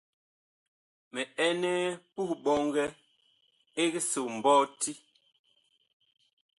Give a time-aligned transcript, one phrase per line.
[1.13, 2.85] Mi ɛnɛɛ puh ɓɔngɛ
[3.81, 4.91] ɛg so mɓɔti.